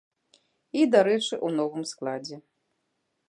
[0.37, 2.37] І, дарэчы, у новым складзе.